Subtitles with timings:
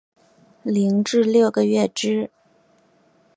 [0.63, 2.31] 零至六个月之